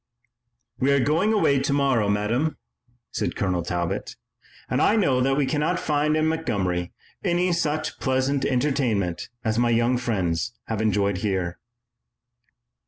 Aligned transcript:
"We 0.79 0.91
are 0.93 0.99
going 0.99 1.31
away 1.31 1.59
tomorrow, 1.59 2.09
Madame," 2.09 2.57
said 3.11 3.35
Colonel 3.35 3.61
Talbot, 3.61 4.15
"and 4.67 4.81
I 4.81 4.95
know 4.95 5.21
that 5.21 5.37
we 5.37 5.45
cannot 5.45 5.79
find 5.79 6.17
in 6.17 6.25
Montgomery 6.27 6.91
any 7.23 7.51
such 7.51 7.99
pleasant 7.99 8.43
entertainment 8.43 9.29
as 9.43 9.59
my 9.59 9.69
young 9.69 9.97
friends 9.99 10.53
have 10.65 10.81
enjoyed 10.81 11.17
here." 11.19 11.59